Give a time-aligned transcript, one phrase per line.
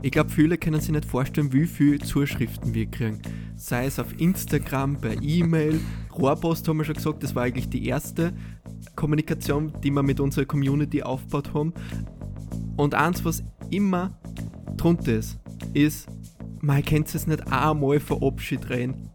[0.00, 3.20] Ich glaube, viele können sich nicht vorstellen, wie viele Zuschriften wir kriegen.
[3.56, 5.80] Sei es auf Instagram, per E-Mail,
[6.16, 8.32] Rohrpost haben wir schon gesagt, das war eigentlich die erste
[8.94, 11.72] Kommunikation, die wir mit unserer Community aufgebaut haben.
[12.76, 14.16] Und eins, was immer
[14.76, 15.40] drunter ist,
[15.74, 16.06] ist,
[16.60, 19.10] man kennt es nicht einmal vor Abschied reden.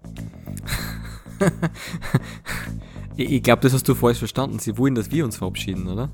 [3.15, 4.59] ich glaube, das hast du falsch verstanden.
[4.59, 6.13] Sie wollen, dass wir uns verabschieden, oder?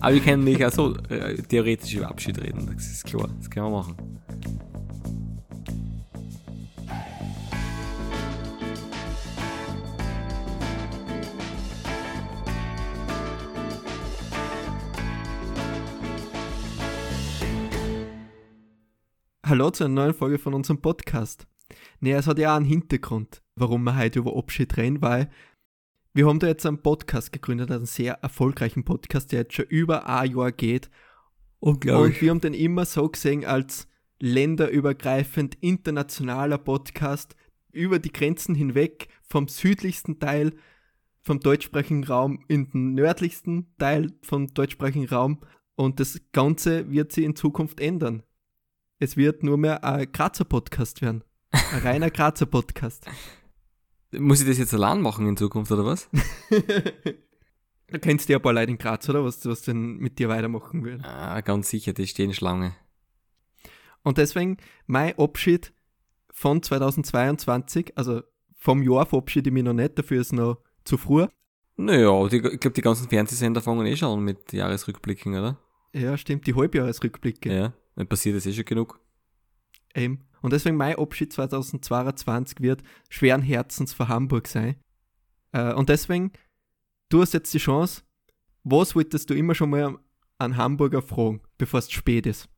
[0.00, 2.70] Aber wir können nicht auch so äh, theoretisch über Abschied reden.
[2.74, 3.28] Das ist klar.
[3.38, 3.96] Das können wir machen.
[19.44, 21.46] Hallo zu einer neuen Folge von unserem Podcast.
[22.00, 25.28] Naja, es hat ja auch einen Hintergrund, warum wir heute über Abschied reden, weil
[26.14, 30.06] wir haben da jetzt einen Podcast gegründet, einen sehr erfolgreichen Podcast, der jetzt schon über
[30.08, 30.90] ein Jahr geht.
[31.58, 32.16] Unglaublich.
[32.16, 33.88] Und wir haben den immer so gesehen als
[34.20, 37.34] länderübergreifend internationaler Podcast
[37.72, 40.52] über die Grenzen hinweg, vom südlichsten Teil
[41.22, 45.40] vom deutschsprachigen Raum in den nördlichsten Teil vom deutschsprachigen Raum.
[45.76, 48.22] Und das Ganze wird sich in Zukunft ändern.
[48.98, 51.24] Es wird nur mehr ein Grazer Podcast werden.
[51.50, 53.06] Ein reiner Grazer Podcast.
[54.18, 56.08] Muss ich das jetzt allein machen in Zukunft, oder was?
[57.92, 59.22] Du kennst ja ein paar Leute in Graz, oder?
[59.22, 61.04] Was, was denn mit dir weitermachen würden.
[61.04, 62.74] Ah, ganz sicher, die stehen Schlange.
[64.02, 65.74] Und deswegen mein Abschied
[66.30, 68.22] von 2022, also
[68.56, 71.26] vom Jahr verabschiede ich mich noch nicht, dafür ist noch zu früh.
[71.76, 75.58] Naja, die, ich glaube, die ganzen Fernsehsender fangen eh schon an mit Jahresrückblicken, oder?
[75.92, 77.54] Ja, stimmt, die Halbjahresrückblicke.
[77.54, 79.00] Ja, dann passiert das eh schon genug.
[79.94, 80.24] Eben.
[80.42, 84.76] Und deswegen mein Abschied 2022 wird schweren Herzens für Hamburg sein.
[85.52, 86.32] Äh, und deswegen,
[87.08, 88.02] du hast jetzt die Chance,
[88.64, 89.98] was wolltest du immer schon mal
[90.38, 92.48] an Hamburger fragen, bevor es spät ist?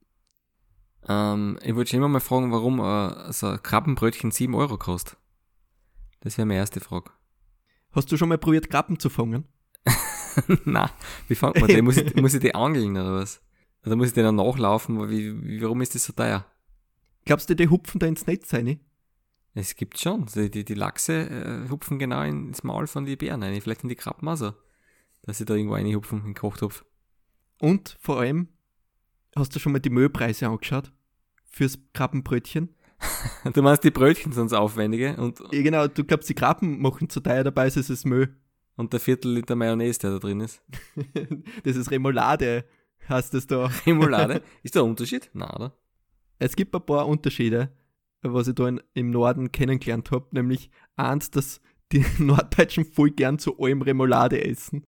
[1.07, 5.19] Ähm, ich wollte schon immer mal fragen, warum äh, so ein Krabbenbrötchen 7 Euro kostet.
[6.21, 7.11] Das wäre meine erste Frage.
[7.93, 9.45] Hast du schon mal probiert, Krabben zu fangen?
[10.65, 10.91] Na,
[11.29, 11.85] wie fängt man den?
[11.85, 13.43] Muss ich, muss ich die angeln oder was?
[13.85, 15.11] Oder muss ich den dann nachlaufen?
[15.11, 16.47] Wie, wie, warum ist das so teuer?
[17.25, 18.81] Glaubst du, die hupfen da ins Netz rein?
[19.55, 20.27] Es gibt schon.
[20.35, 23.61] Die, die, die Lachse äh, hupfen genau ins Maul von den Bären rein.
[23.61, 24.53] Vielleicht in die Krabben auch so.
[25.23, 26.85] Dass sie da irgendwo reinhupfen in den Kochtopf.
[27.61, 28.49] Und vor allem,
[29.37, 30.93] hast du schon mal die Müllpreise angeschaut?
[31.51, 32.75] Fürs Krabbenbrötchen?
[33.53, 37.11] Du meinst, die Brötchen sind das Aufwendige und, Ja, genau, du glaubst, die Krabben machen
[37.11, 38.35] zu teuer, dabei ist es Müll.
[38.77, 40.63] und der Viertel Liter Mayonnaise, der da drin ist.
[41.65, 42.65] das ist Remoulade,
[43.09, 43.71] heißt es da.
[43.87, 44.43] Remoulade.
[44.63, 45.31] ist da ein Unterschied?
[45.35, 45.77] Nein, oder?
[46.39, 47.71] Es gibt ein paar Unterschiede,
[48.23, 50.27] was ich da in, im Norden kennengelernt habe.
[50.33, 51.61] Nämlich eins, dass
[51.93, 54.85] die Norddeutschen voll gern zu allem Remoulade essen.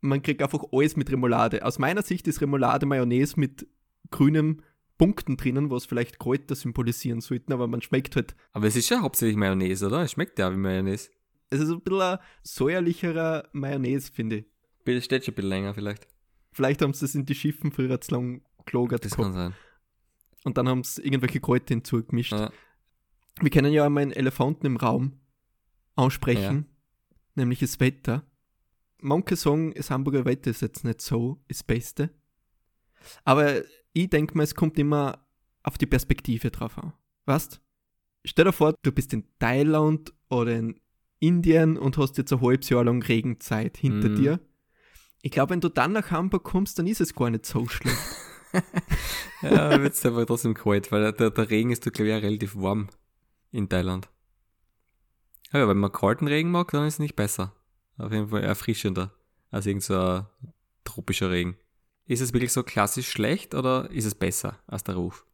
[0.00, 1.64] Man kriegt einfach alles mit Remoulade.
[1.64, 3.66] Aus meiner Sicht ist Remoulade Mayonnaise mit
[4.10, 4.62] grünen
[4.98, 8.36] Punkten drinnen, was vielleicht Kräuter symbolisieren sollten, aber man schmeckt halt.
[8.52, 10.02] Aber es ist ja hauptsächlich Mayonnaise, oder?
[10.02, 11.08] Es schmeckt ja wie Mayonnaise.
[11.50, 14.44] Es ist ein bisschen ein säuerlicherer Mayonnaise, finde ich.
[14.84, 16.06] Bitte steht schon ein bisschen länger vielleicht.
[16.52, 19.24] Vielleicht haben sie das in die Schiffen früher zu lang gelagert Das gehabt.
[19.34, 19.54] kann sein.
[20.44, 22.32] Und dann haben sie irgendwelche Kräuter hinzugemischt.
[22.32, 22.52] Ja.
[23.40, 25.18] Wir können ja einmal einen Elefanten im Raum
[25.96, 26.66] ansprechen,
[27.34, 28.24] nämlich das Wetter.
[28.98, 32.10] Manche sagen, das Hamburger Wetter ist jetzt nicht so das Beste.
[33.24, 33.62] Aber
[33.92, 35.26] ich denke mal, es kommt immer
[35.62, 36.92] auf die Perspektive drauf an.
[37.26, 37.60] Weißt?
[38.24, 40.80] Stell dir vor, du bist in Thailand oder in
[41.20, 44.14] Indien und hast jetzt ein halbes Jahr lang Regenzeit hinter Mhm.
[44.16, 44.40] dir.
[45.22, 47.96] Ich glaube, wenn du dann nach Hamburg kommst, dann ist es gar nicht so schlecht.
[49.42, 52.56] Ja, wird es aber trotzdem kalt, weil der, der Regen ist, glaube ich, auch relativ
[52.56, 52.88] warm
[53.50, 54.08] in Thailand.
[55.52, 57.54] Ja, wenn man kalten Regen mag, dann ist es nicht besser.
[57.98, 59.12] Auf jeden Fall erfrischender
[59.50, 60.26] als irgend so ein
[60.84, 61.56] tropischer Regen.
[62.06, 65.24] Ist es wirklich so klassisch schlecht oder ist es besser als der Ruf?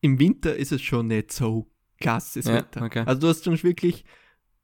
[0.00, 1.70] Im Winter ist es schon nicht so
[2.00, 2.82] klasse Ja, Wetter.
[2.82, 3.02] okay.
[3.06, 4.04] Also du hast schon wirklich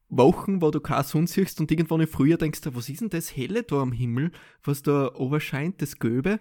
[0.09, 3.09] Wochen, wo du keine Sonne siehst und irgendwann im Frühjahr denkst du, was ist denn
[3.11, 4.31] das helle da am Himmel,
[4.63, 6.39] was da oberscheint, das Gelbe?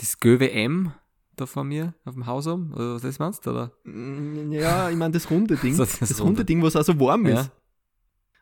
[0.00, 0.92] Das GWM
[1.36, 3.72] da vor mir auf dem Haus oben, oder was das meinst du, oder?
[3.84, 5.74] Mm, Ja, ich meine das runde Ding.
[5.74, 6.44] So, das, das runde runde.
[6.44, 7.42] Ding, was auch so warm Ja.
[7.42, 7.50] ist.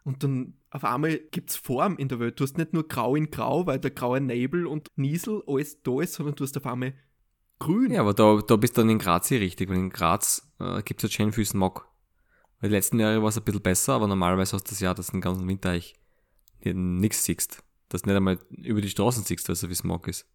[0.04, 2.38] Und dann auf einmal gibt es Form in der Welt.
[2.38, 6.00] Du hast nicht nur grau in grau, weil der graue Nebel und Niesel alles da
[6.00, 6.94] ist, sondern du hast auf einmal
[7.58, 7.90] grün.
[7.90, 10.82] Ja, aber da, da bist du dann in Graz hier richtig, weil in Graz äh,
[10.82, 11.88] gibt es halt schön viel Smog.
[12.60, 14.94] Weil die letzten Jahre war es ein bisschen besser, aber normalerweise hast du das Jahr,
[14.94, 15.96] dass du den ganzen Winter eigentlich
[16.62, 17.62] nichts siehst.
[17.88, 20.26] Dass du nicht einmal über die Straßen siehst, weil so viel Smog ist.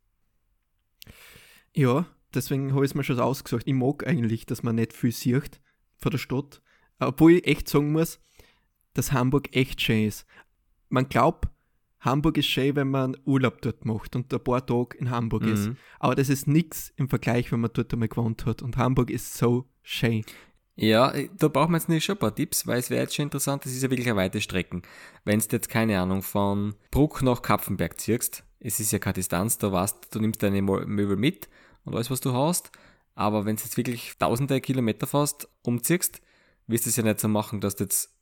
[1.75, 3.63] Ja, deswegen habe ich es mir schon ausgesagt.
[3.68, 5.59] Ich mag eigentlich, dass man nicht viel sieht
[5.97, 6.62] von der Stadt.
[7.00, 8.19] Obwohl ich echt sagen muss,
[8.94, 10.25] dass Hamburg echt schön ist.
[10.89, 11.47] Man glaubt,
[12.01, 15.68] Hamburg ist schön, wenn man Urlaub dort macht und ein paar Tage in Hamburg ist.
[15.68, 15.77] Mhm.
[16.00, 18.62] Aber das ist nichts im Vergleich, wenn man dort einmal gewohnt hat.
[18.62, 20.24] Und Hamburg ist so schön.
[20.75, 23.24] Ja, da brauchen wir jetzt nicht schon ein paar Tipps, weil es wäre jetzt schon
[23.24, 24.81] interessant, das ist ja wirklich eine weite Strecken.
[25.25, 29.59] Wenn du jetzt, keine Ahnung, von Bruck nach Kapfenberg ziehst, es ist ja keine Distanz,
[29.59, 31.50] da weißt du, nimmst deine Möbel mit
[31.86, 32.72] und alles, was du hast.
[33.16, 36.22] Aber wenn du jetzt wirklich tausende Kilometer fast umziehst,
[36.68, 38.16] wirst du es ja nicht so machen, dass du jetzt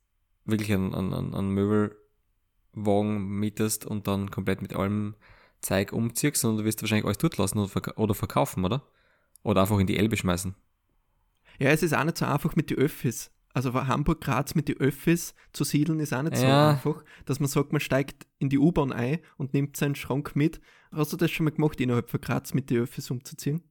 [0.46, 5.16] wirklich einen, einen, einen Möbelwagen mietest und dann komplett mit allem
[5.62, 8.84] Zeug umziehst, sondern du wirst wahrscheinlich alles dort lassen oder, verk oder verkaufen, oder?
[9.44, 10.56] Oder einfach in die Elbe schmeißen.
[11.60, 13.32] Ja, es ist auch nicht so einfach mit den Öffis.
[13.54, 16.72] Also von Hamburg Graz mit den Öffis zu siedeln ist auch nicht so Ja.
[16.72, 20.62] einfach, dass man sagt, man steigt in die U-Bahn ein und nimmt seinen Schrank mit.
[20.92, 23.62] Hast du das schon mal gemacht, innerhalb von Graz mit den Öffis umzuziehen?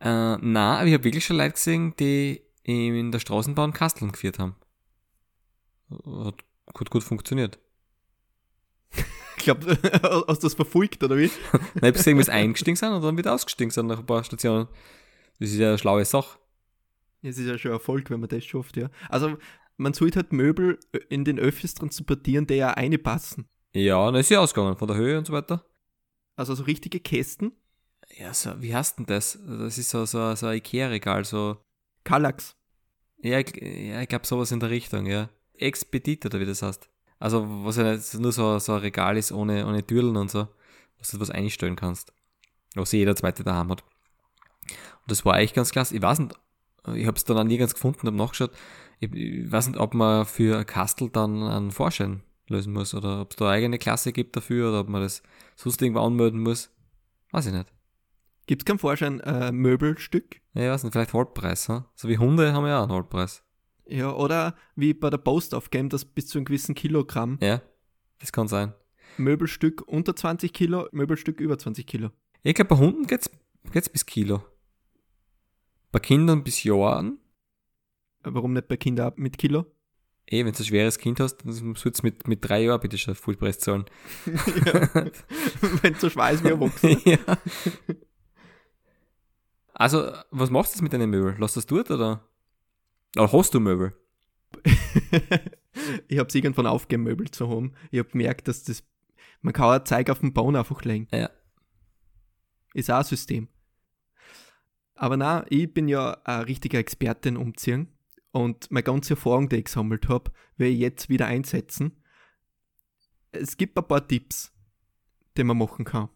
[0.00, 4.38] Äh, na, aber ich habe wirklich schon Leute gesehen, die in der Straßenbahn Kasteln geführt
[4.38, 4.56] haben.
[5.90, 7.58] Hat gut, gut funktioniert.
[9.38, 9.78] Ich glaube,
[10.26, 11.30] hast du das verfolgt, oder wie?
[11.52, 14.24] Habe ich gesehen, wie sie eingestiegen sind und dann wieder ausgestiegen sind nach ein paar
[14.24, 14.66] Stationen.
[15.38, 16.38] Das ist ja eine schlaue Sache.
[17.22, 18.88] Es ist ja schon Erfolg, wenn man das schafft, ja.
[19.08, 19.36] Also,
[19.76, 20.80] man sollte halt Möbel
[21.10, 23.46] in den Öffis transportieren, die ja reinpassen.
[23.72, 25.64] Ja, dann ist sie ausgegangen, von der Höhe und so weiter.
[26.36, 27.52] Also so richtige Kästen.
[28.16, 29.38] Ja, so, wie heißt denn das?
[29.46, 31.58] Das ist so, so, so ein Ikea-Regal, so.
[32.04, 32.54] Kallax.
[33.22, 35.28] Ja, ich, ja, ich glaube sowas in der Richtung, ja.
[35.54, 36.88] Expedit oder wie das heißt.
[37.18, 40.48] Also, was ja nicht nur so, so ein Regal ist ohne, ohne Türen und so,
[40.98, 42.12] dass du was einstellen kannst.
[42.74, 43.82] Was jeder zweite daheim hat.
[43.82, 45.96] Und das war eigentlich ganz klasse.
[45.96, 46.38] Ich weiß nicht,
[46.94, 48.52] ich habe es dann auch nie ganz gefunden, habe nachgeschaut.
[49.00, 53.22] Ich, ich weiß nicht, ob man für ein Kastel dann einen Vorschein lösen muss oder
[53.22, 55.22] ob es da eine eigene Klasse gibt dafür oder ob man das
[55.56, 56.70] sonst irgendwo anmelden muss.
[57.32, 57.72] Weiß ich nicht.
[58.46, 60.40] Gibt es keinen Vorschein äh, Möbelstück?
[60.54, 61.84] Ja, weiß nicht, vielleicht Halbpreis, hm?
[61.96, 63.42] So wie Hunde haben ja auch einen Halbpreis.
[63.88, 67.60] Ja, oder wie bei der Post aufgeben, dass bis zu einem gewissen Kilogramm Ja,
[68.20, 68.72] das kann sein.
[69.16, 72.10] Möbelstück unter 20 Kilo, Möbelstück über 20 Kilo.
[72.42, 73.30] Ich glaube, bei Hunden geht's,
[73.72, 74.44] geht's bis Kilo.
[75.90, 77.18] Bei Kindern bis Jahren.
[78.22, 79.66] Warum nicht bei Kindern mit Kilo?
[80.28, 82.98] Eh, wenn du ein schweres Kind hast, dann sollst du mit, mit drei Jahren bitte
[82.98, 83.84] schon Fullpreis zahlen.
[84.26, 85.06] ja.
[85.82, 87.00] Wenn so schwer ist wie erwachsen.
[87.04, 87.18] ja.
[89.72, 91.36] Also, was machst du jetzt mit deinen Möbeln?
[91.38, 92.28] Lass das dort oder?
[93.16, 93.94] Oder hast du Möbel?
[96.08, 97.74] ich habe es irgendwann aufgegeben, Möbel zu haben.
[97.92, 98.82] Ich habe gemerkt, dass das,
[99.42, 101.06] man kann auch Zeug auf den Bauen einfach legen.
[101.12, 101.30] Ja.
[102.74, 103.48] Ist auch ein System.
[104.96, 107.95] Aber na, ich bin ja ein richtiger Experte in Umziehen
[108.36, 111.92] und meine ganze Erfahrung, die ich gesammelt habe, werde ich jetzt wieder einsetzen.
[113.32, 114.52] Es gibt ein paar Tipps,
[115.38, 116.10] die man machen kann.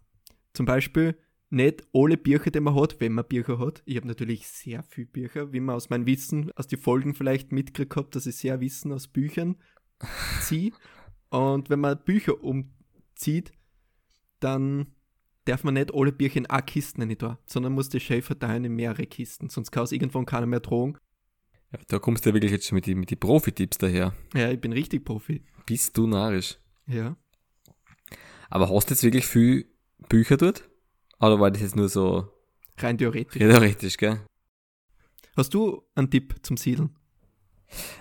[0.52, 1.16] Zum Beispiel
[1.48, 3.82] nicht alle Bücher, die man hat, wenn man Bücher hat.
[3.86, 7.52] Ich habe natürlich sehr viele Bücher, wie man aus meinem Wissen, aus den Folgen vielleicht
[7.52, 9.56] mitgekriegt hat, dass ich sehr Wissen aus Büchern
[10.42, 10.72] ziehe.
[11.30, 13.52] Und wenn man Bücher umzieht,
[14.40, 14.94] dann
[15.46, 18.66] darf man nicht alle Bücher in eine Kiste nicht da, sondern muss die schön verteilen
[18.66, 20.98] in mehrere Kisten, sonst kann es irgendwann keiner mehr tragen.
[21.72, 21.78] Ja.
[21.88, 24.14] Da kommst du ja wirklich jetzt schon mit den mit die Profi-Tipps daher.
[24.34, 25.42] Ja, ich bin richtig Profi.
[25.66, 26.58] Bist du narrisch.
[26.86, 27.16] Ja.
[28.48, 29.66] Aber hast du jetzt wirklich viel
[30.08, 30.68] Bücher dort?
[31.20, 32.28] Oder war das jetzt nur so
[32.78, 33.38] Rein theoretisch.
[33.38, 34.20] theoretisch, gell?
[35.36, 36.90] Hast du einen Tipp zum Siedeln?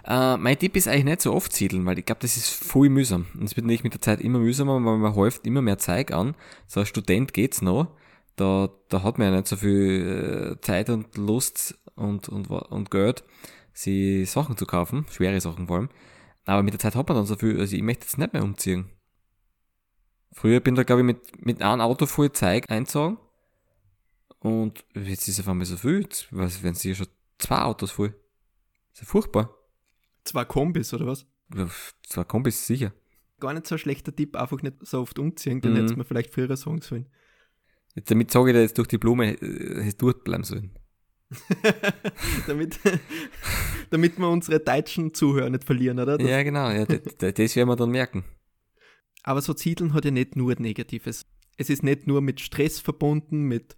[0.04, 2.89] Äh, mein Tipp ist eigentlich nicht so oft siedeln, weil ich glaube, das ist voll
[2.89, 3.27] mühsam.
[3.36, 6.12] Und es wird nicht mit der Zeit immer mühsamer, weil man häuft immer mehr Zeug
[6.12, 6.36] an.
[6.65, 7.95] So als Student geht's noch.
[8.36, 12.89] Da, da hat man ja nicht so viel äh, Zeit und Lust und, und, und
[12.89, 13.24] Geld,
[13.81, 15.89] sie Sachen zu kaufen, schwere Sachen vor allem.
[16.45, 18.43] Aber mit der Zeit hat man dann so viel, also ich möchte jetzt nicht mehr
[18.43, 18.89] umziehen.
[20.31, 23.17] Früher bin da, glaube ich, mit, mit einem Auto voll Zeug einzogen.
[24.39, 26.07] Und jetzt ist auf einmal so viel.
[26.31, 27.07] Was, werden sie schon
[27.39, 28.15] zwei Autos voll.
[28.93, 29.53] ist ja furchtbar.
[30.24, 31.25] Zwei Kombis oder was?
[32.03, 32.93] Zwei Kombis sicher.
[33.39, 35.77] Gar nicht so ein schlechter Tipp, einfach nicht so oft umziehen, den Mhm.
[35.77, 37.07] hätte man vielleicht früher sagen sollen.
[37.95, 40.71] Jetzt, damit sage ich dir jetzt durch die Blume, äh, hättest du dort bleiben sollen.
[42.48, 42.79] damit,
[43.89, 46.17] damit wir unsere deutschen Zuhörer nicht verlieren, oder?
[46.17, 46.69] Das- Ja, genau.
[46.69, 48.24] Ja, das, werden wir dann merken.
[49.24, 51.25] Aber so Ziedeln hat ja nicht nur Negatives.
[51.57, 53.75] Es ist nicht nur mit Stress verbunden, mit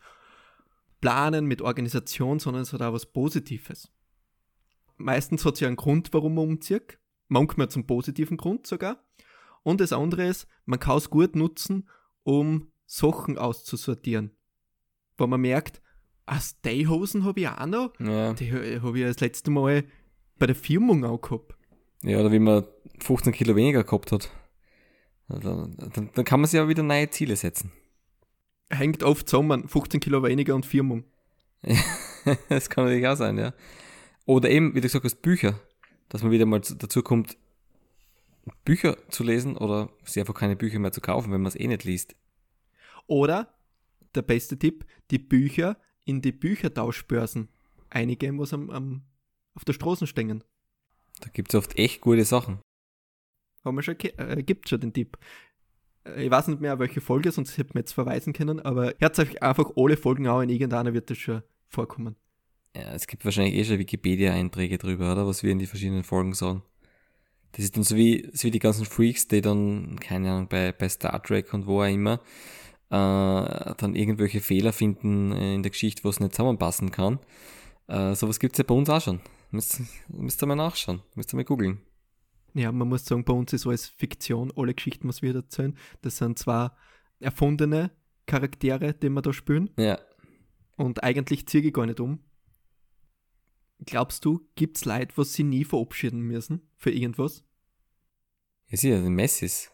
[1.01, 3.91] Planen, mit Organisation, sondern es hat auch was Positives.
[4.97, 6.99] Meistens hat es ja einen Grund, warum man umzieht.
[7.27, 9.03] Manchmal zum positiven Grund sogar.
[9.63, 11.89] Und das andere ist, man kann es gut nutzen,
[12.23, 14.35] um Sachen auszusortieren.
[15.17, 15.81] Wo man merkt,
[16.25, 17.93] ah, Stayhosen habe ich auch noch.
[17.99, 18.33] Ja.
[18.33, 18.51] Die
[18.81, 19.83] habe ich das letzte Mal
[20.39, 21.53] bei der Firmung auch gehabt.
[22.03, 22.65] ja, oder wie man
[22.99, 24.29] 15 Kilo weniger gehabt hat.
[25.27, 27.71] Dann, dann, dann kann man sich ja wieder neue Ziele setzen.
[28.69, 31.05] Hängt oft zusammen, 15 Kilo weniger und Firmung.
[32.49, 33.53] das kann natürlich auch sein, ja.
[34.25, 35.59] Oder eben, wie du gesagt hast, Bücher.
[36.09, 37.37] Dass man wieder mal zu- dazu kommt,
[38.65, 41.67] Bücher zu lesen oder sich einfach keine Bücher mehr zu kaufen, wenn man es eh
[41.67, 42.15] nicht liest.
[43.07, 43.53] Oder,
[44.15, 47.49] der beste Tipp, die Bücher in die Büchertauschbörsen
[47.89, 49.03] eingeben, was am, am,
[49.53, 50.43] auf der Straße stehen.
[51.19, 52.59] Da gibt es oft echt gute Sachen.
[53.63, 55.17] Haben wir schon, äh, gibt schon den Tipp.
[56.05, 59.19] Äh, ich weiß nicht mehr, welche Folge, sonst hätte man jetzt verweisen können, aber hört
[59.19, 62.15] euch einfach alle Folgen an, in irgendeiner wird das schon vorkommen.
[62.75, 65.27] Ja, es gibt wahrscheinlich eh schon Wikipedia-Einträge drüber, oder?
[65.27, 66.63] Was wir in die verschiedenen Folgen sagen.
[67.51, 70.71] Das ist dann so wie, so wie die ganzen Freaks, die dann, keine Ahnung, bei,
[70.71, 72.17] bei Star Trek und wo auch immer, äh,
[72.91, 77.19] dann irgendwelche Fehler finden in der Geschichte, wo es nicht zusammenpassen kann.
[77.87, 79.21] Äh, sowas gibt's ja bei uns auch schon.
[79.51, 81.81] Müsst, müsst ihr mal nachschauen, müsst ihr mal googeln.
[82.53, 85.77] Ja, man muss sagen, bei uns ist alles Fiktion, alle Geschichten, was wir erzählen.
[86.01, 86.77] Das sind zwar
[87.19, 87.91] erfundene
[88.25, 89.69] Charaktere, die wir da spielen.
[89.77, 89.99] Ja.
[90.75, 92.19] Und eigentlich ziehe ich gar nicht um.
[93.85, 97.43] Glaubst du, gibt es Leute, was sie nie verabschieden müssen für irgendwas?
[98.67, 99.71] Ja, sicher, die Messis.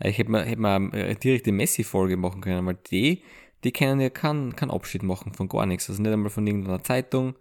[0.00, 3.22] Ich hätte mal, hätte mal direkt die Messi-Folge machen können, weil die,
[3.62, 5.88] die können ja keinen kein Abschied machen von gar nichts.
[5.88, 7.36] Also nicht einmal von irgendeiner Zeitung.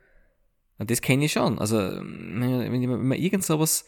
[0.78, 1.60] Und das kenne ich schon.
[1.60, 3.86] Also, wenn, wenn man irgend sowas,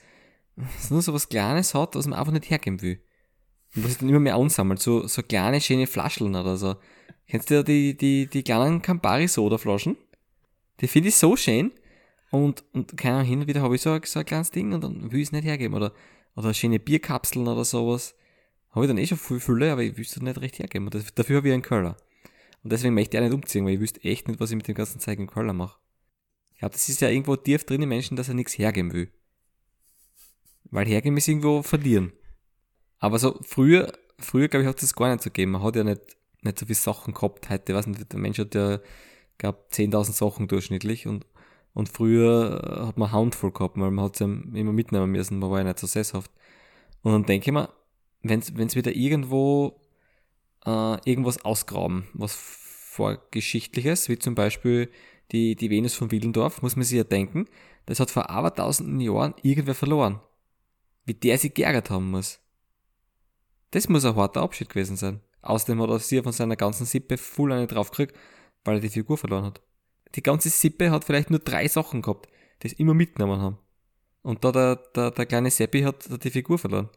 [0.89, 3.01] nur so was Kleines hat, was man einfach nicht hergeben will.
[3.75, 4.81] Und was sich dann immer mehr ansammelt.
[4.81, 6.75] So, so kleine, schöne Flascheln oder so.
[7.27, 9.98] Kennst du die, die, die kleinen Campari-Soda-Flaschen?
[10.81, 11.72] Die finde ich so schön.
[12.31, 14.84] Und, und keine Ahnung, hin und wieder habe ich so, so ein kleines Ding und
[14.84, 15.75] dann will ich es nicht hergeben.
[15.75, 15.93] Oder,
[16.36, 18.15] oder schöne Bierkapseln oder sowas.
[18.75, 20.88] Habe ich dann eh schon viel Fülle, aber ich wüsste nicht recht hergeben.
[20.88, 21.96] Und dafür habe ich einen Curler.
[22.62, 24.67] Und deswegen möchte ich auch nicht umziehen, weil ich wüsste echt nicht, was ich mit
[24.67, 25.79] dem ganzen Zeug im Curler mache.
[26.51, 29.10] Ich glaube, das ist ja irgendwo tief drin im Menschen, dass er nichts hergeben will.
[30.65, 32.12] Weil hergeben ist irgendwo verlieren.
[33.00, 35.51] Aber so früher, früher glaube ich, hat es gar nicht so gegeben.
[35.51, 36.01] Man hat ja nicht,
[36.41, 37.50] nicht so viele Sachen gehabt.
[37.50, 38.82] Heute, weiß nicht, der Mensch hat ja,
[39.38, 41.25] gab 10.000 Sachen durchschnittlich und,
[41.74, 45.50] und früher hat man Handvoll gehabt, weil man hat es ja immer mitnehmen müssen, man
[45.50, 46.32] war ja nicht so sesshaft.
[47.03, 47.70] Und dann denke ich mir,
[48.29, 49.79] wenn es wieder irgendwo
[50.65, 54.89] äh, irgendwas ausgraben, was vorgeschichtliches, wie zum Beispiel
[55.32, 57.48] die, die Venus von Willendorf, muss man sich ja denken,
[57.86, 60.20] das hat vor abertausenden Jahren irgendwer verloren.
[61.05, 62.39] Wie der sich geärgert haben muss.
[63.72, 65.22] Das muss ein harter Abschied gewesen sein.
[65.41, 68.15] Außerdem hat er sich von seiner ganzen Sippe voll eine draufgekriegt,
[68.63, 69.62] weil er die Figur verloren hat.
[70.15, 72.27] Die ganze Sippe hat vielleicht nur drei Sachen gehabt,
[72.63, 73.60] die es immer mitgenommen haben.
[74.24, 76.89] Und da der, der, der kleine Seppi hat, hat die Figur verloren.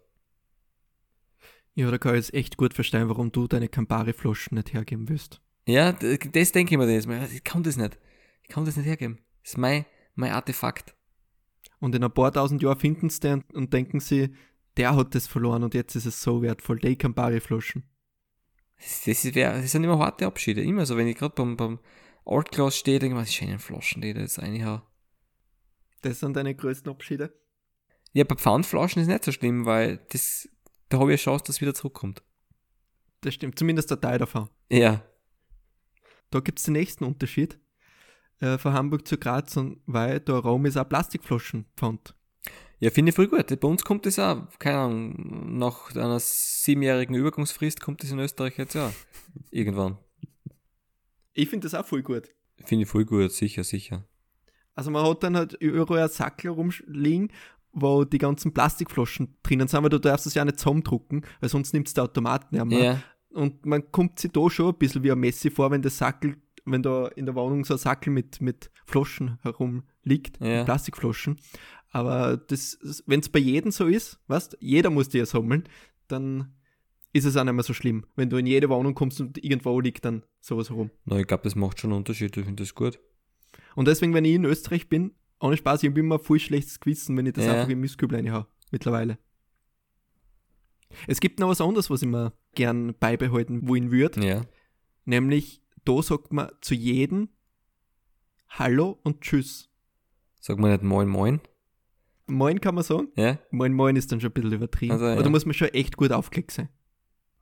[1.79, 5.41] Ja, da kann ich jetzt echt gut verstehen, warum du deine Campari-Flaschen nicht hergeben willst.
[5.65, 7.25] Ja, das denke ich mir jetzt mal.
[7.33, 8.01] Ich kann das nicht.
[8.43, 9.21] Ich kann das nicht hergeben.
[9.45, 9.85] Das ist mein,
[10.17, 10.97] mein Artefakt.
[11.79, 14.35] Und in ein paar tausend Jahren finden sie den und denken sie,
[14.77, 17.85] der hat das verloren und jetzt ist es so wertvoll, die Campari-Flaschen.
[18.79, 20.65] Das, das, das sind immer harte Abschiede.
[20.65, 21.79] Immer so, wenn ich gerade beim, beim
[22.25, 24.83] Old Class stehe, denke ich mir, die schönen Flaschen, die da jetzt reinhauen.
[26.03, 27.33] Das sind deine größten Abschiede?
[28.15, 30.49] Ja, bei Pfandflaschen ist nicht so schlimm, weil das,
[30.89, 32.23] da habe ich eine Chance, dass es wieder zurückkommt.
[33.21, 34.49] Das stimmt, zumindest der Teil davon.
[34.71, 35.03] Ja.
[36.31, 37.59] Da gibt es den nächsten Unterschied
[38.41, 42.15] äh, von Hamburg zu Graz, und weil der Raum ist auch Plastikflaschen fand.
[42.81, 43.49] Ja, finde ich voll gut.
[43.61, 48.57] Bei uns kommt das auch, keine Ahnung, nach einer siebenjährigen Übergangsfrist kommt das in Österreich
[48.57, 48.93] jetzt ja
[49.51, 49.99] irgendwann.
[51.33, 52.29] Ich finde das auch voll gut.
[52.65, 54.07] Finde ich voll gut, sicher, sicher.
[54.75, 57.33] Also man hat dann halt überall Sackel rumliegen,
[57.81, 61.73] wo die ganzen Plastikflaschen drinnen sind, weil du darfst es ja nicht zusammendrucken, weil sonst
[61.73, 62.85] nimmt es der Automat nicht mehr.
[62.85, 63.03] Ja.
[63.31, 66.37] Und man kommt sich da schon ein bisschen wie ein Messi vor, wenn das Sackel,
[66.65, 70.65] wenn da in der Wohnung so ein Sackel mit, mit Flaschen herumliegt, Ja.
[70.65, 71.39] Plastikflaschen.
[71.91, 75.65] Aber das, wenn es bei jedem so ist, weißt, jeder muss die ja sammeln,
[76.07, 76.55] dann
[77.13, 78.05] ist es auch nicht mehr so schlimm.
[78.17, 80.91] Wenn du in jede Wohnung kommst und irgendwo liegt dann sowas herum.
[81.05, 82.37] Na, ich glaube, das macht schon einen Unterschied.
[82.37, 82.99] Ich finde das gut.
[83.75, 87.17] Und deswegen, wenn ich in Österreich bin, ohne Spaß, ich habe immer voll schlechtes Gewissen,
[87.17, 87.53] wenn ich das Ja.
[87.55, 89.19] einfach im Mistkübel reinhau, mittlerweile.
[91.07, 94.43] Es gibt noch was anderes, was ich mir gern beibehalten wollen würde, Ja.
[95.05, 97.29] nämlich da sagt man zu jedem
[98.49, 99.69] Hallo und Tschüss.
[100.41, 101.41] Sag mal nicht Moin Moin.
[102.27, 103.09] Moin kann man sagen.
[103.17, 103.39] Ja?
[103.51, 104.93] Moin Moin ist dann schon ein bisschen übertrieben.
[104.93, 105.13] Also, ja.
[105.15, 106.69] Aber da muss man schon echt gut aufgelegt sein.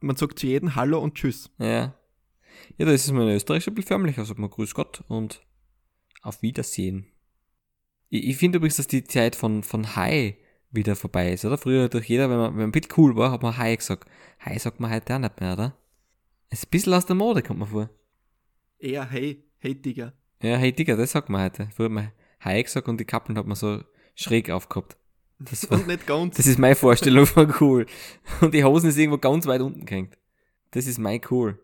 [0.00, 1.50] Man sagt zu jedem Hallo und Tschüss.
[1.59, 1.95] Ja.
[2.79, 4.25] Ja, da ist es mal in Österreich schon ein bisschen förmlicher.
[4.25, 5.45] Sagt man Grüß Gott und
[6.23, 7.07] auf Wiedersehen.
[8.09, 10.37] Ich, ich finde übrigens, dass die Zeit von, von Hi
[10.71, 11.59] wieder vorbei ist, oder?
[11.59, 13.77] Früher hat doch jeder, wenn man, wenn man ein bisschen cool war, hat man Hi
[13.77, 14.09] gesagt.
[14.41, 15.77] Hi sagt man heute auch nicht mehr, oder?
[16.51, 17.91] Es ist ein bisschen aus der Mode, kommt man vor.
[18.79, 20.13] Eher hey, hey Digga.
[20.43, 21.69] Ja, hey Digga, das sagt man heute.
[21.75, 23.83] Früher hat man Hi gesagt und die Kappeln hat man so
[24.15, 24.97] schräg aufgehabt.
[25.39, 26.37] Das, war, Und nicht ganz.
[26.37, 27.87] das ist meine Vorstellung von cool.
[28.41, 30.17] Und die Hosen ist irgendwo ganz weit unten gehängt.
[30.71, 31.59] Das ist mein cool.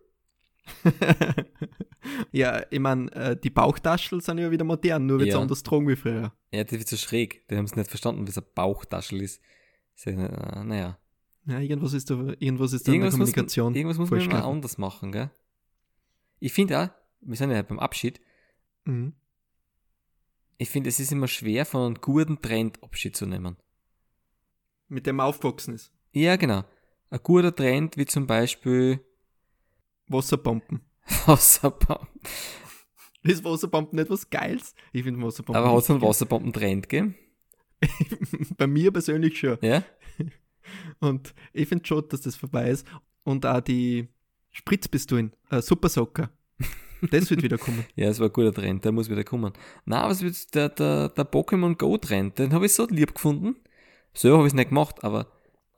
[2.33, 5.41] ja, ich meine, äh, die Bauchtaschen sind ja wieder modern, nur wird es Ja.
[5.41, 6.33] anders tragen wie früher.
[6.53, 7.47] Ja, das wird so schräg.
[7.49, 9.41] Die haben es nicht verstanden, was ein Bauchtaschel ist.
[10.05, 10.13] Äh,
[10.65, 10.99] naja.
[11.47, 13.73] Ja, irgendwas ist da, irgendwas ist da irgendwas in der Kommunikation.
[13.73, 15.31] Muss, irgendwas muss man mal anders machen, gell?
[16.39, 16.89] Ich finde auch,
[17.21, 18.21] wir sind ja beim Abschied.
[18.85, 19.15] Mhm.
[20.59, 23.57] Ich finde, es ist immer schwer, von einem guten Trend Abschied zu nehmen.
[24.89, 25.93] Mit dem man aufgewachsen ist.
[26.13, 26.65] Ja, genau.
[27.11, 29.01] Ein guter Trend wie zum Beispiel
[30.09, 30.81] Wasserbomben.
[31.27, 32.09] Wasserbomben.
[33.23, 34.75] Ist Wasserbomben nicht was Geiles?
[34.93, 35.63] Ich finde Wasserbomben.
[35.63, 37.15] Aber hat es einen Wasserbomben-Trend gegeben?
[38.57, 39.59] Bei mir persönlich schon.
[39.61, 39.85] Ja.
[41.01, 42.87] Und ich finde schon, dass das vorbei ist.
[43.25, 44.09] Und auch die
[44.51, 46.31] Spritzpistolen, äh, Super Socker.
[47.11, 47.85] Das wird wieder kommen.
[47.97, 49.53] ja, es war ein guter Trend, der muss wieder kommen.
[49.85, 53.57] Na, was wird der, der, der Pokémon Go Trend, den habe ich so lieb gefunden.
[54.15, 55.27] So habe ich es nicht gemacht, aber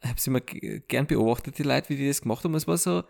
[0.03, 2.55] ich habe es immer gern beobachtet, die Leute, wie die das gemacht haben.
[2.55, 3.05] Es war so,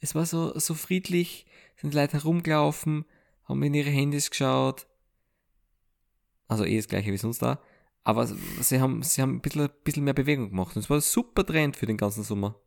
[0.00, 3.04] es war so, so friedlich, sind Leute herumgelaufen,
[3.44, 4.86] haben in ihre Handys geschaut.
[6.48, 7.60] Also eh das gleiche wie sonst da.
[8.04, 10.76] Aber sie haben, sie haben ein bisschen, ein bisschen mehr Bewegung gemacht.
[10.76, 12.60] Und es war ein super Trend für den ganzen Sommer.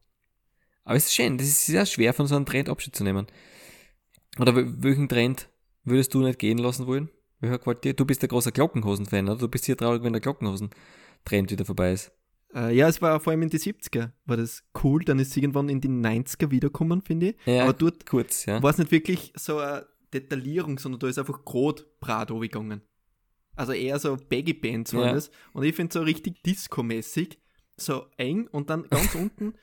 [0.83, 3.27] Aber es ist schön, das ist sehr schwer, von so einem Trend Abschied zu nehmen.
[4.37, 5.49] Oder welchen Trend
[5.83, 7.09] würdest du nicht gehen lassen wollen?
[7.39, 7.93] Welcher gefällt dir?
[7.93, 9.37] Du bist der große Glockenhosen-Fan, oder?
[9.37, 12.11] Du bist hier traurig, wenn der Glockenhosen-Trend wieder vorbei ist.
[12.53, 15.03] Äh, ja, es war vor allem in die 70er, war das cool.
[15.03, 17.35] Dann ist es irgendwann in die 90er wiederkommen, finde ich.
[17.45, 18.61] Ja, Aber dort kurz, ja.
[18.61, 22.81] war es nicht wirklich so eine Detaillierung, sondern da ist einfach Grot Brat gegangen.
[23.55, 25.13] Also eher so Baggy Bands waren ja.
[25.13, 25.31] das.
[25.53, 27.39] Und ich finde so richtig Disco-mäßig,
[27.75, 29.53] so eng und dann ganz unten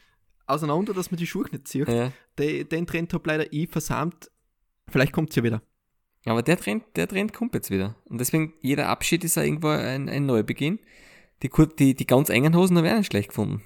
[0.46, 1.88] auseinander, dass man die Schuhe nicht zieht.
[1.88, 2.12] Ja.
[2.38, 4.30] Den, den Trend habe leider ich versammelt.
[4.88, 5.62] Vielleicht kommt es ja wieder.
[6.26, 7.96] Aber der Trend, der Trend kommt jetzt wieder.
[8.04, 10.80] Und deswegen, jeder Abschied ist ja irgendwo ein, ein Neubeginn.
[11.42, 13.62] Die, die, die ganz engen Hosen haben wir nicht schlecht gefunden.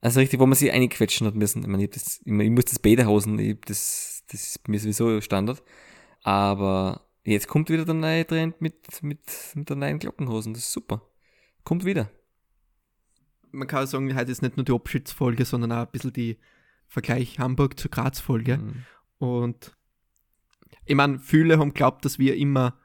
[0.00, 1.62] Also richtig, wo man sich einquetschen hat müssen.
[1.62, 5.20] Ich meine, ich, das, ich, ich muss das Bäderhosen, ich, das, das ist mir sowieso
[5.20, 5.62] Standard.
[6.22, 9.20] Aber jetzt kommt wieder der neue Trend mit, mit,
[9.54, 10.54] mit der neuen Glockenhosen.
[10.54, 11.02] Das ist super.
[11.64, 12.10] Kommt wieder.
[13.50, 16.38] Man kann sagen, heute ist nicht nur die Abschiedsfolge, sondern auch ein bisschen die
[16.86, 18.58] Vergleich Hamburg zur Graz-Folge.
[18.58, 18.84] Mhm.
[19.18, 19.76] Und
[20.84, 22.78] ich meine, viele haben glaubt, dass wir immer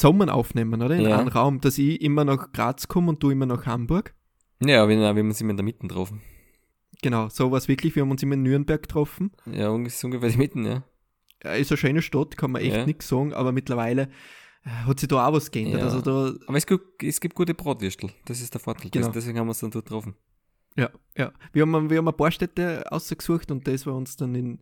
[0.00, 0.96] zusammen aufnehmen, oder?
[0.96, 1.18] In ja.
[1.18, 4.14] einem Raum, dass ich immer nach Graz komme und du immer nach Hamburg.
[4.62, 6.22] Ja, wir, wir uns immer in der Mitte getroffen.
[7.02, 7.94] Genau, so war es wirklich.
[7.94, 9.32] Wir haben uns immer in Nürnberg getroffen.
[9.46, 10.82] Ja, ungefähr die Mitten, ja.
[11.42, 12.86] ja ist eine schöne Stadt, kann man echt ja.
[12.86, 14.10] nichts sagen, aber mittlerweile
[14.64, 15.80] äh, hat sich da auch was geändert.
[15.80, 15.86] Ja.
[15.86, 18.90] Also da aber es gibt, es gibt gute Bratwürstel, das ist der Vorteil.
[18.90, 19.08] Genau.
[19.08, 20.14] Deswegen haben wir uns dann dort getroffen.
[20.76, 21.32] Ja, ja.
[21.52, 24.60] Wir haben, wir haben ein paar Städte ausgesucht und das war uns dann in.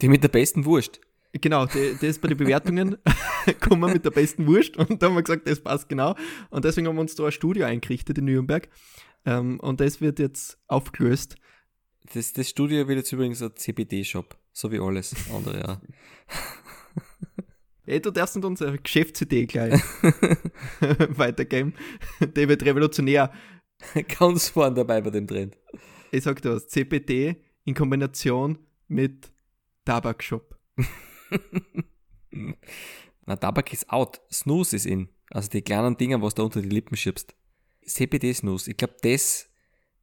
[0.00, 1.00] Die mit der besten Wurst.
[1.40, 2.98] Genau, das ist bei den Bewertungen
[3.60, 6.14] kommen wir mit der besten Wurst und da haben wir gesagt, das passt genau.
[6.50, 8.68] Und deswegen haben wir uns da ein Studio eingerichtet in Nürnberg.
[9.24, 11.36] Ähm, und das wird jetzt aufgelöst.
[12.12, 15.80] Das, das Studio wird jetzt übrigens ein CBD-Shop, so wie alles andere, ja.
[17.86, 19.72] Ey, du darfst nicht unsere Geschäftsidee gleich
[21.08, 21.74] weitergeben.
[22.20, 23.32] Der wird revolutionär.
[24.18, 25.56] Ganz vorne dabei bei dem Trend.
[26.12, 29.32] Ich sag dir was, CBD in Kombination mit
[29.84, 30.56] Tabakshop.
[33.26, 34.20] Na, Tabak ist out.
[34.32, 35.08] Snooze ist in.
[35.30, 37.34] Also die kleinen Dinger, was du unter die Lippen schiebst.
[37.86, 38.70] CBD-Snooze.
[38.70, 39.48] Ich glaube, das,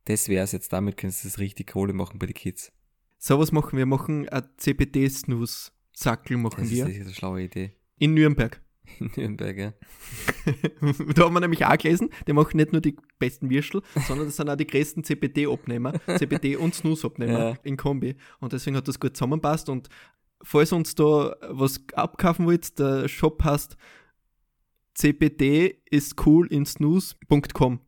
[0.05, 0.73] das wäre es jetzt.
[0.73, 2.71] Damit kannst du das richtig Kohle machen bei den Kids.
[3.17, 3.85] So was machen wir.
[3.85, 6.85] machen ein CBD-Snooze-Sackel machen das wir.
[6.85, 7.73] Das ist eine schlaue Idee.
[7.97, 8.61] In Nürnberg.
[8.99, 9.73] In Nürnberg, ja.
[11.15, 14.37] da haben wir nämlich auch gelesen, die machen nicht nur die besten Würstel, sondern das
[14.37, 17.57] sind auch die größten CBD-Abnehmer, CBD und Snooze-Abnehmer ja.
[17.63, 18.15] in Kombi.
[18.39, 19.89] Und deswegen hat das gut zusammenpasst und
[20.43, 23.77] falls uns da was abkaufen wollt, der Shop heißt
[24.95, 27.79] cbd ist cool in snooze.com.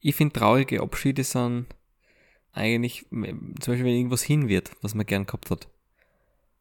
[0.00, 1.66] Ich finde traurige Abschiede sind
[2.52, 5.68] eigentlich, zum Beispiel wenn irgendwas hin wird, was man gern gehabt hat.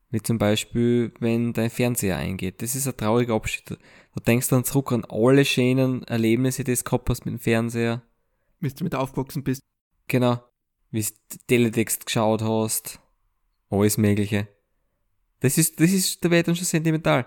[0.10, 2.62] Wie zum Beispiel, wenn dein Fernseher eingeht.
[2.62, 3.70] Das ist ein trauriger Abschied.
[3.70, 8.02] Du denkst dann zurück an alle schönen Erlebnisse, die du gehabt hast mit dem Fernseher.
[8.60, 9.62] Wie du mit aufgewachsen bist.
[10.08, 10.42] Genau.
[10.92, 13.02] Wie du Teletext geschaut hast
[13.70, 14.48] alles Mögliche.
[15.40, 17.26] Das ist, das ist, da wäre dann schon sentimental.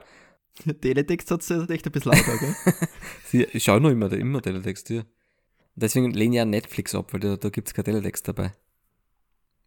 [0.81, 3.49] Teletext hat es echt ein bisschen lauter, gell?
[3.53, 5.03] ich schaue noch immer, immer Teletext, ja.
[5.77, 8.53] Deswegen lehne ich auch Netflix ab, weil da, da gibt es kein Teletext dabei.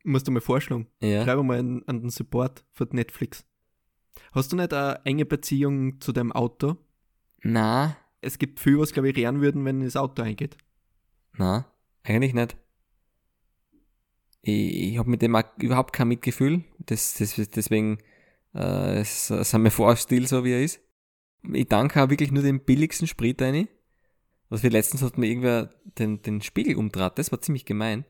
[0.03, 0.87] Musst du mal vorschlagen.
[1.01, 1.23] Ja.
[1.23, 3.45] Schreib mal an, an den Support von Netflix.
[4.33, 6.75] Hast du nicht eine enge Beziehung zu deinem Auto?
[7.41, 7.95] Na.
[8.19, 10.57] Es gibt viel, was, glaube ich, rehren würden, wenn das Auto eingeht.
[11.35, 11.65] Na,
[12.03, 12.57] eigentlich nicht
[14.43, 16.63] ich, ich habe mit dem auch überhaupt kein Mitgefühl.
[16.79, 17.97] Das, das, deswegen
[18.53, 20.81] äh, es, haben wir Vorstil so, wie er ist.
[21.51, 23.67] Ich danke auch wirklich nur den billigsten Sprit rein.
[24.49, 27.17] Was wir letztens hat mir irgendwer den, den Spiegel umdraht.
[27.17, 28.05] Das war ziemlich gemein.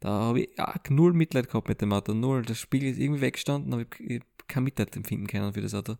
[0.00, 2.14] Da habe ich ja, null Mitleid gehabt mit dem Auto.
[2.14, 2.42] Null.
[2.42, 5.96] Der Spiegel ist irgendwie weggestanden, aber ich, ich kein Mitleid empfinden können für das Auto.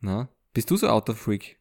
[0.00, 0.28] Na?
[0.54, 1.58] Bist du so Autofreak?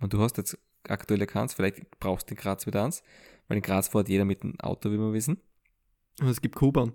[0.00, 0.58] Und du hast jetzt
[0.88, 3.02] aktuelle keins, vielleicht brauchst du in Graz wieder eins.
[3.46, 5.38] Weil in Graz fährt jeder mit dem Auto, wie wir wissen.
[6.20, 6.92] Und es gibt Kuban.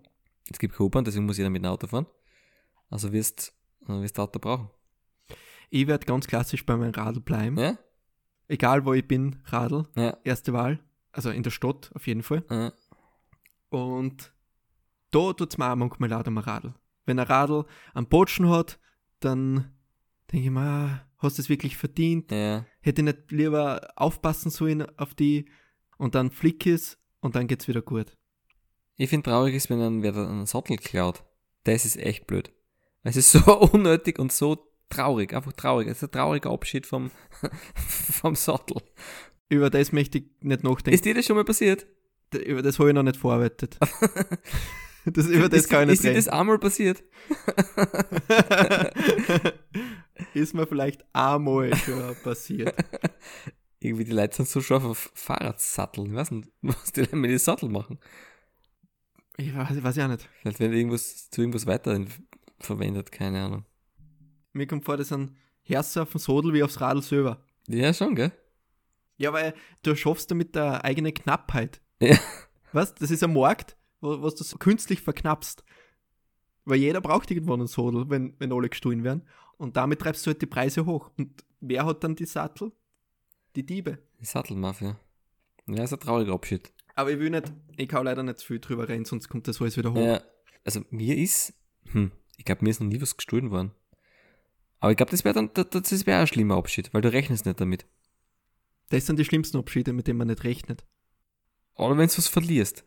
[0.49, 2.07] Es gibt Kuban, deswegen muss jeder mit dem Auto fahren.
[2.89, 3.53] Also wirst
[3.85, 4.69] du wirst Auto brauchen.
[5.69, 7.57] Ich werde ganz klassisch bei meinem Radl bleiben.
[7.57, 7.77] Ja?
[8.47, 9.87] Egal wo ich bin, Radl.
[9.95, 10.17] Ja.
[10.23, 10.79] Erste Wahl.
[11.11, 12.43] Also in der Stadt auf jeden Fall.
[12.49, 12.73] ja.
[13.69, 14.33] Und
[15.11, 16.73] da tut es mir auch manchmal leid am Radl.
[17.05, 18.79] Wenn ein Radl am Botschen hat,
[19.19, 19.71] dann
[20.31, 22.31] denke ich mir, ah, hast du es wirklich verdient?
[22.31, 22.65] Ja.
[22.81, 25.45] Hätte ich nicht lieber aufpassen sollen auf die
[25.97, 28.17] und dann flick es und dann geht's wieder gut.
[28.99, 31.23] Ich finde traurig ist, wenn dann wer einen Sattel klaut.
[31.63, 32.51] Das ist echt blöd.
[33.03, 35.87] Es ist so unnötig und so traurig, einfach traurig.
[35.87, 37.09] Es ist ein trauriger Abschied vom,
[37.75, 38.81] vom Sattel.
[39.47, 40.93] Über das möchte ich nicht nachdenken.
[40.93, 41.87] Ist dir das schon mal passiert?
[42.45, 43.77] über das habe ich noch nicht verarbeitet.
[45.05, 47.01] das, über das ist, kann ich ist nicht dir das einmal passiert?
[48.29, 49.53] reden.
[50.33, 52.75] ist mir vielleicht einmal schon passiert.
[53.79, 56.07] Irgendwie die Leute sind so scharf auf Fahrradsatteln.
[56.07, 57.97] Ich weiß nicht, was die Leute mit den Sattel machen.
[59.39, 60.27] Ich weiß, weiß ja nicht.
[60.41, 61.97] Vielleicht werden irgendwas zu irgendwas weiter
[62.59, 63.65] verwendet, keine Ahnung.
[64.51, 67.41] Mir kommt vor, das sind Herzen auf dem Sodel wie aufs Radl selber.
[67.67, 68.33] Ja, schon, gell?
[69.15, 71.81] Ja, weil du schaffst damit eine eigene Knappheit.
[72.01, 72.17] Ja.
[72.73, 72.95] Was?
[72.95, 75.63] Das ist ein Markt, wo, was du so künstlich verknappst.
[76.65, 79.25] Weil jeder braucht irgendwann einen Sodel, wenn, wenn alle gestohlen werden.
[79.57, 81.11] Und damit treibst du halt die Preise hoch.
[81.17, 82.73] Und wer hat dann die Sattel?
[83.55, 83.99] Die Diebe.
[84.19, 84.99] Die Sattelmafia.
[85.67, 86.73] Ja, ist ein trauriger Abschied.
[86.99, 89.61] Aber ich will nicht, ich kann leider nicht zu viel drüber reden, sonst kommt das
[89.61, 89.97] alles wieder hoch.
[90.05, 90.21] Ja,
[90.65, 91.53] also mir ist,
[91.91, 93.71] hm, ich glaube, mir ist noch nie was gestohlen worden.
[94.81, 97.45] Aber ich glaube, das wäre dann, das, das wäre ein schlimmer Abschied, weil du rechnest
[97.45, 97.85] nicht damit.
[98.89, 100.83] Das sind die schlimmsten Abschiede, mit denen man nicht rechnet.
[101.75, 102.83] Oder wenn du was verlierst.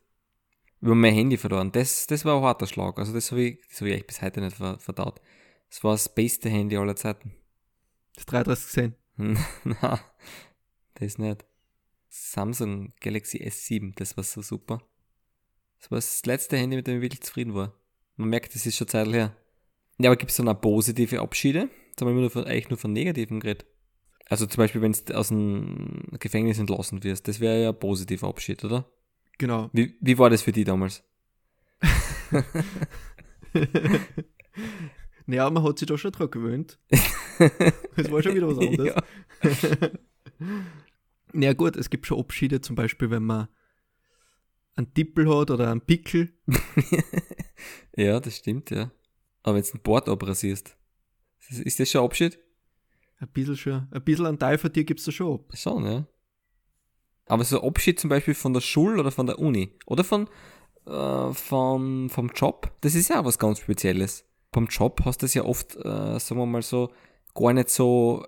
[0.83, 1.73] Über mein Handy verloren.
[1.73, 2.99] Das, das war ein harter Schlag.
[2.99, 5.23] Also das habe ich, das hab ich echt bis heute nicht ver- verdaut.
[5.71, 7.33] Das war das beste Handy aller Zeiten.
[8.15, 8.95] Das 33 gesehen.
[9.65, 10.01] Na,
[10.95, 11.47] das nicht.
[12.15, 14.83] Samsung Galaxy S7, das war so super.
[15.81, 17.73] Das war das letzte Handy, mit dem ich wirklich zufrieden war.
[18.17, 19.35] Man merkt, das ist schon Zeit her.
[19.99, 21.71] Ja, aber gibt es dann auch positive Abschiede?
[21.89, 23.65] Jetzt haben wir nur von, eigentlich nur von negativen geredet.
[24.27, 28.29] Also zum Beispiel, wenn du aus dem Gefängnis entlassen wirst, das wäre ja ein positiver
[28.29, 28.85] Abschied, oder?
[29.39, 29.71] Genau.
[29.73, 31.03] Wie, wie war das für die damals?
[35.27, 36.79] naja, man hat sich da schon dran gewöhnt.
[37.97, 38.95] Das war schon wieder was anderes.
[38.95, 39.03] ja.
[41.33, 43.49] Naja gut, es gibt schon Abschiede, zum Beispiel, wenn man
[44.75, 46.33] einen Tippel hat oder einen Pickel.
[47.97, 48.91] ja, das stimmt, ja.
[49.43, 50.77] Aber wenn du einen Bord abrasierst,
[51.49, 52.39] ist- das schon ein Abschied?
[53.19, 55.57] Ein bisschen schon, ein bisschen einen Teil von dir gibst du schon ab.
[55.57, 56.07] Schon, ja.
[57.27, 60.29] Aber so Abschied zum Beispiel von der Schule oder von der Uni oder von,
[60.87, 64.25] äh, vom, vom Job, das ist ja auch was ganz Spezielles.
[64.51, 66.93] Beim Job hast du das ja oft, äh, sagen wir mal so,
[67.35, 68.27] gar nicht so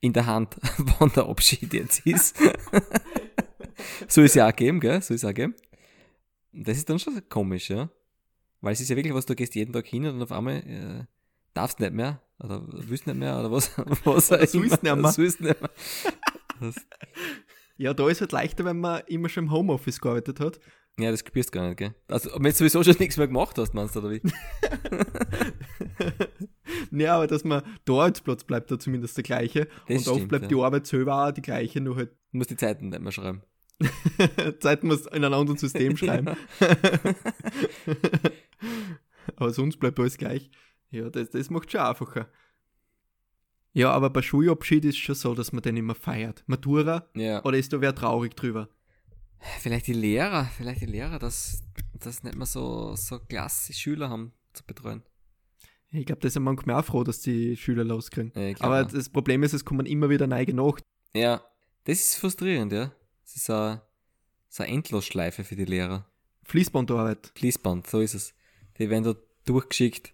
[0.00, 0.56] in der Hand,
[0.98, 2.36] wann der Abschied jetzt ist.
[4.08, 5.02] so ist ja auch geben, gell?
[5.02, 5.54] So ist auch geben.
[6.52, 7.90] Das ist dann schon komisch, ja.
[8.60, 11.04] Weil es ist ja wirklich was, du gehst jeden Tag hin und auf einmal äh,
[11.54, 13.70] darfst nicht mehr oder willst nicht mehr oder was.
[14.04, 14.64] was Oder sollst immer.
[14.66, 15.12] nicht mehr.
[15.12, 15.70] Sollst nicht mehr.
[17.76, 20.58] Ja, da ist halt leichter, wenn man immer schon im Homeoffice gearbeitet hat.
[20.98, 21.94] Ja, das kapierst du gar nicht, gell?
[22.08, 24.20] Also, wenn du sowieso schon nichts mehr gemacht hast, meinst du, oder wie?
[26.98, 29.68] ja, aber dass man der Arbeitsplatz bleibt da zumindest der gleiche.
[29.86, 30.48] Das und oft stimmt, bleibt ja.
[30.48, 33.42] die Arbeit selber auch die gleiche, nur halt Du musst die Zeiten nicht mehr schreiben.
[34.60, 36.36] Zeit muss in einem anderen System schreiben.
[39.36, 40.50] aber sonst bleibt alles gleich.
[40.90, 42.28] Ja, das, das macht schon einfacher.
[43.72, 46.42] Ja, aber bei Schulabschied ist schon so, dass man den immer feiert.
[46.46, 47.44] Matura, Ja.
[47.44, 48.68] oder ist da wer traurig drüber?
[49.60, 51.62] Vielleicht die Lehrer, vielleicht die Lehrer, dass,
[51.94, 55.02] dass nicht mehr so, so klasse Schüler haben zu betreuen.
[55.90, 58.32] Ich glaube, das sind manchmal auch froh, dass die Schüler loskriegen.
[58.34, 60.78] Ja, Aber das Problem ist, es kommen immer wieder neue nach.
[61.14, 61.42] Ja,
[61.84, 62.92] das ist frustrierend, ja.
[63.22, 63.80] Das ist eine,
[64.48, 66.06] so eine Endlosschleife für die Lehrer.
[66.44, 67.32] Fließbandarbeit.
[67.36, 68.34] Fließband, so ist es.
[68.78, 69.14] Die werden da
[69.46, 70.12] durchgeschickt.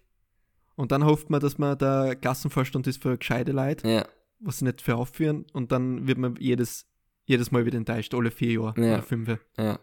[0.75, 4.07] Und dann hofft man, dass man der Gassenvorstand ist für gescheite Leute, Ja,
[4.39, 5.45] was sie nicht für aufführen.
[5.53, 6.85] Und dann wird man jedes,
[7.25, 8.93] jedes Mal wieder enttäuscht, alle vier Jahre Ja.
[8.95, 9.37] oder fünf.
[9.57, 9.79] ja.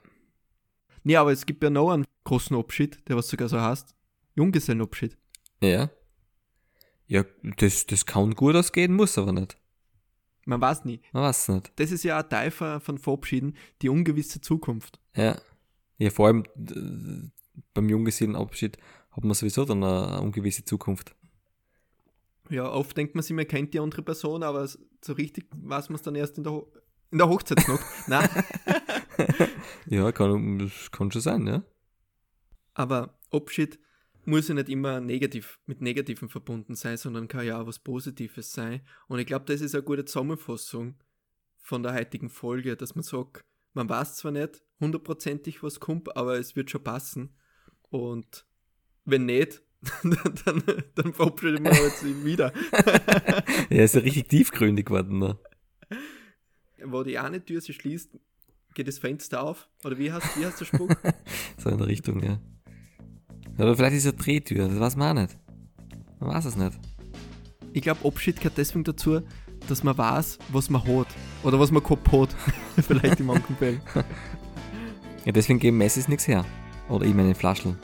[1.04, 3.94] Nee, aber es gibt ja noch einen großen Abschied, der was sogar so heißt.
[4.36, 5.16] Junggesellenabschied.
[5.62, 5.90] Ja.
[7.06, 7.24] Ja,
[7.56, 9.56] das, das kann gut ausgehen, muss aber nicht.
[10.44, 11.00] Man weiß nie.
[11.12, 11.72] Man weiß es nicht.
[11.76, 14.98] Das ist ja ein Teil von, von Verabschieden, die ungewisse Zukunft.
[15.14, 15.40] Ja.
[15.98, 17.30] Ja, vor allem äh,
[17.74, 18.78] beim Junggesellenabschied
[19.12, 21.14] hat man sowieso dann eine, ungewisse Zukunft.
[22.50, 25.96] Ja, oft denkt man sich, man kennt die andere Person, aber so richtig weiß man
[25.96, 26.72] es dann erst in der, Ho
[27.10, 27.84] in der Hochzeitsnacht.
[28.08, 28.28] Nein,
[29.86, 31.62] Ja, kann, das kann schon sein, ja.
[32.74, 33.78] aber Abschied
[34.24, 38.52] muss ja nicht immer negativ, mit Negativen verbunden sein, sondern kann ja auch was Positives
[38.52, 38.82] sein.
[39.08, 40.94] Und ich glaube, das ist eine gute Zusammenfassung
[41.58, 46.38] von der heutigen Folge, dass man sagt, man weiß zwar nicht hundertprozentig, was kommt, aber
[46.38, 47.34] es wird schon passen.
[47.88, 48.46] Und
[49.04, 49.62] wenn nicht,
[50.44, 50.62] dann,
[50.94, 52.52] dann verabschieden wir uns wieder.
[53.70, 55.18] ja, ist ja richtig tiefgründig geworden.
[55.18, 55.38] Ne?
[56.84, 58.18] Wo die eine Tür sich schließt,
[58.74, 59.68] geht das Fenster auf.
[59.84, 60.90] Oder wie heißt, wie heißt der Spruch?
[61.58, 62.40] so in der Richtung, ja.
[63.58, 65.36] Aber vielleicht ist es eine Drehtür, das weiß man auch nicht.
[66.20, 66.78] Man weiß es nicht.
[67.72, 69.20] Ich glaube, Abschied gehört deswegen dazu,
[69.68, 71.08] dass man weiß, was man hat.
[71.42, 72.34] Oder was man gehabt hat.
[72.84, 73.80] vielleicht in manchen Fällen.
[75.24, 76.44] Ja, deswegen geben Messis nichts her.
[76.88, 77.76] Oder ich meine Flaschen.